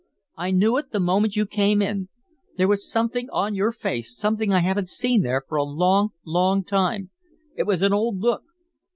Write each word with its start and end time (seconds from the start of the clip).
I 0.35 0.49
knew 0.49 0.77
it 0.77 0.89
the 0.89 0.99
moment 0.99 1.35
you 1.35 1.45
came 1.45 1.79
in. 1.79 2.09
There 2.57 2.67
was 2.67 2.91
something 2.91 3.29
on 3.29 3.53
your 3.53 3.71
face, 3.71 4.17
something 4.17 4.51
I 4.51 4.61
haven't 4.61 4.89
seen 4.89 5.21
there 5.21 5.43
for 5.47 5.57
a 5.57 5.63
long, 5.63 6.09
long 6.25 6.63
time. 6.63 7.11
It 7.55 7.67
was 7.67 7.83
an 7.83 7.93
old 7.93 8.17
look." 8.17 8.41